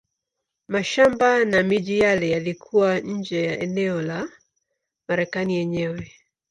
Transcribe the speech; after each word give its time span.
Mashamba 0.67 1.39
na 1.45 1.63
miji 1.63 1.99
yale 1.99 2.29
yalikuwa 2.29 2.99
nje 2.99 3.43
ya 3.45 3.59
eneo 3.59 4.01
la 4.01 4.29
Marekani 5.07 5.55
yenyewe. 5.55 6.11